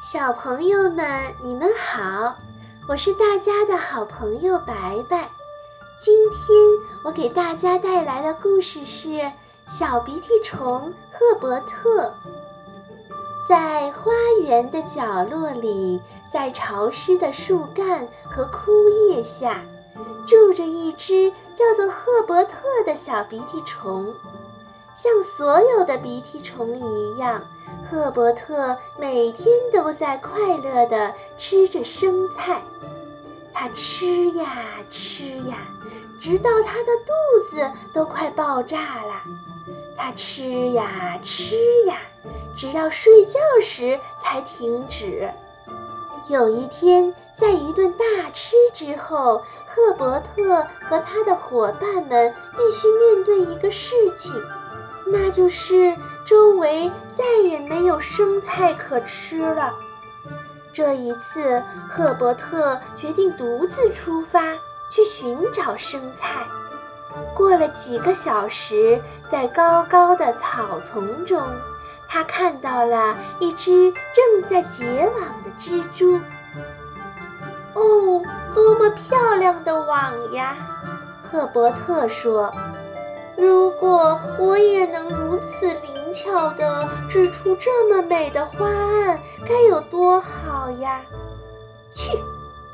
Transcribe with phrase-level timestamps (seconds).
[0.00, 2.36] 小朋友们，你们好，
[2.88, 5.28] 我是大家的好朋友白白。
[5.98, 6.56] 今天
[7.02, 9.08] 我给大家带来的故事是
[9.66, 12.06] 《小鼻涕虫赫伯特》。
[13.48, 14.12] 在花
[14.42, 16.00] 园的角落里，
[16.32, 19.60] 在潮湿的树干和枯叶下，
[20.26, 22.52] 住着一只叫做赫伯特
[22.84, 24.14] 的小鼻涕虫。
[24.96, 27.42] 像所有的鼻涕虫一样，
[27.88, 32.62] 赫伯特每天都在快乐地吃着生菜。
[33.52, 35.58] 他吃呀吃呀，
[36.20, 37.12] 直到他的肚
[37.50, 39.22] 子都快爆炸了。
[39.98, 41.98] 他吃呀吃呀，
[42.56, 45.30] 直到睡觉时才停止。
[46.28, 54.32] 有一天，在一顿大吃之后，赫伯特和他的伙伴们必须面对一个事情，
[55.06, 59.72] 那就是周围再也没有生菜可吃了。
[60.72, 64.54] 这一次，赫伯特决定独自出发
[64.90, 66.46] 去寻找生菜。
[67.34, 71.42] 过了几个小时，在高高的草丛中，
[72.08, 76.20] 他看到了一只正在结网的蜘蛛。
[77.72, 78.22] 哦，
[78.54, 80.56] 多么漂亮的网呀！
[81.22, 82.54] 赫伯特说
[83.36, 91.02] ：“如果我也能如此灵。”巧的织出这么美的花案，该有多好呀！
[91.94, 92.16] 去，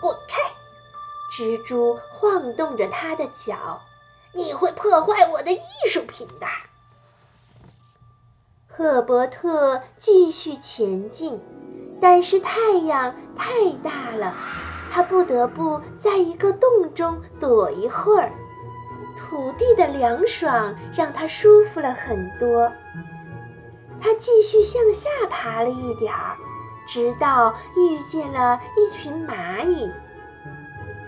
[0.00, 0.38] 滚开！
[1.32, 3.80] 蜘蛛晃动着它的脚，
[4.32, 5.58] 你会破坏我的艺
[5.90, 6.46] 术品的。
[8.68, 11.40] 赫伯特继续前进，
[12.00, 14.32] 但是太阳太大了，
[14.92, 18.32] 他不得不在一个洞中躲一会儿。
[19.28, 22.70] 土地的凉爽让他舒服了很多。
[24.00, 26.36] 他继续向下爬了一点儿，
[26.88, 29.90] 直到遇见了一群蚂蚁。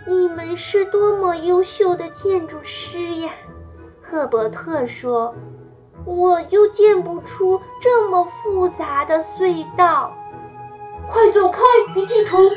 [0.06, 3.30] 你们是多么优秀的建筑师呀！
[4.00, 5.34] 赫伯特说
[6.06, 10.16] ：“我又建不出这么复杂的隧道。”
[11.10, 11.60] 快走开，
[11.94, 12.48] 鼻涕虫！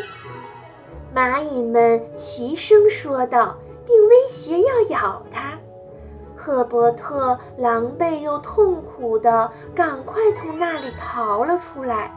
[1.15, 5.36] 蚂蚁们齐声说道，并威胁要咬他。
[6.47, 12.09] 赫伯特狼狈又痛苦地赶快从那里逃了出来。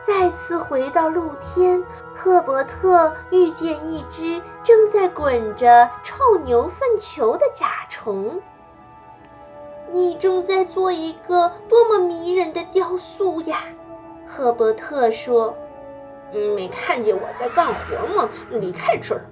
[0.00, 1.82] 再次回到露天，
[2.14, 8.40] 赫伯特遇见一只正在滚着臭牛粪球的甲虫。
[9.92, 13.58] 你正在做一个多么迷人的雕塑呀！
[14.24, 15.52] 赫伯特说。
[16.32, 18.28] 嗯，没看见我在干活吗？
[18.50, 19.26] 离开这儿！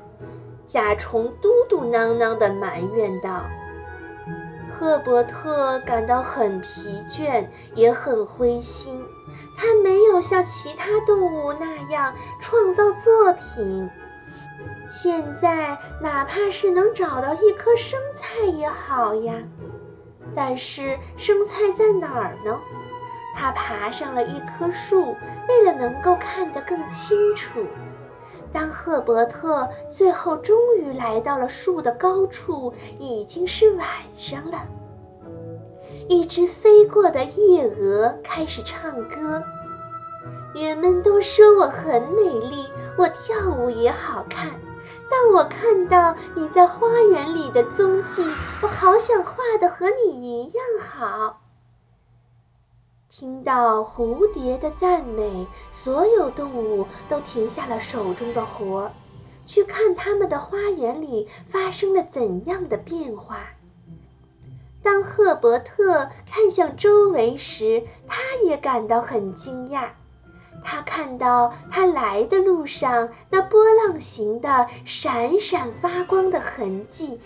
[0.67, 3.45] 甲虫嘟嘟囔囔地埋怨道。
[4.75, 9.01] 赫伯特感到很疲倦，也很灰心。
[9.57, 13.89] 他没有像其他动物那样创造作品。
[14.91, 19.35] 现在，哪怕是能找到一颗生菜也好呀。
[20.35, 22.59] 但是，生菜在哪儿呢？
[23.37, 25.15] 他爬上了一棵树，
[25.49, 27.65] 为了能够看得更清楚。
[28.55, 34.63] 当赫伯特最后终于来到了树的高处，已经是晚上了。
[36.09, 39.43] 一只飞过的夜蛾开始唱歌。
[40.55, 44.49] 人们都说我很美丽，我跳舞也好看。
[45.11, 48.23] 当我看到你在花园里的踪迹，
[48.63, 51.44] 我好想画的和你一样好。
[53.17, 58.91] 听到蝴蝶的赞美，所有动物都停下了手中的活儿，
[59.47, 63.39] 去看他们的花园里发生了怎样的变化。
[64.83, 69.91] 当赫伯特看向周围时，他也感到很惊讶。
[70.65, 77.21] 他看到他来的路上那波浪形的、闪闪发光的痕迹，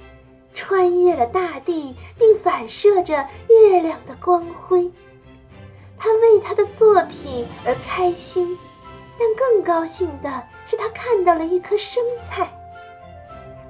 [0.53, 4.93] 穿越了大地，并反射着月亮的光辉。
[5.99, 8.57] 他为他的作品而开心，
[9.19, 12.49] 但更高兴的是，他看到了一颗生菜。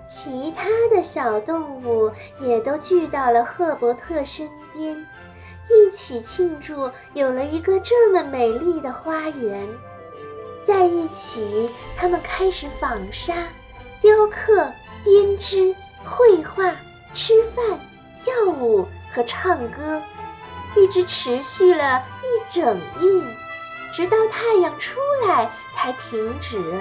[0.06, 2.10] 其他的小动物
[2.40, 5.06] 也都聚到了赫伯特身边，
[5.68, 9.68] 一起庆祝有了一个这么美丽的花园。
[10.64, 13.34] 在一起，他们开始纺纱、
[14.00, 14.70] 雕刻、
[15.04, 16.76] 编织、绘画、
[17.14, 17.78] 吃饭、
[18.22, 20.00] 跳舞和唱歌。
[20.78, 23.22] 一直持续了一整夜，
[23.92, 26.80] 直到太阳出来才停止。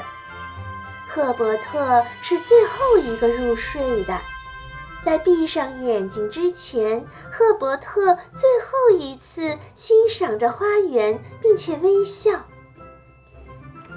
[1.07, 4.17] 赫伯特是最后一个入睡的。
[5.03, 12.31] 在闭上眼睛之前，赫伯特最后一次欣赏着花园，并且微笑。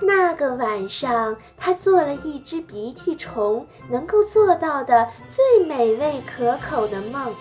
[0.02, 7.34] 那个晚上，他做了一只鼻涕虫能够做到的最美味可口的梦。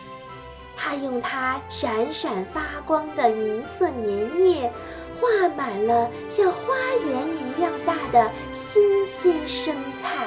[0.82, 4.72] 他用它闪闪发光的银色粘液，
[5.20, 6.58] 画满了像花
[7.06, 10.26] 园一样大的新鲜生菜。